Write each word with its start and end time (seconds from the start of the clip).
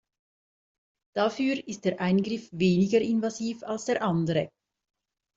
Dafür 1.15 1.67
ist 1.67 1.85
der 1.85 2.01
Eingriff 2.01 2.49
weniger 2.53 2.99
invasiv 2.99 3.61
als 3.61 3.85
der 3.85 4.01
andere. 4.01 4.49